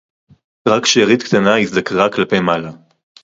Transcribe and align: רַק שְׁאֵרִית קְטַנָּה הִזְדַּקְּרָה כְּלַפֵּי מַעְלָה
רַק 0.67 0.85
שְׁאֵרִית 0.85 1.23
קְטַנָּה 1.23 1.57
הִזְדַּקְּרָה 1.59 2.09
כְּלַפֵּי 2.09 2.39
מַעְלָה 2.39 2.71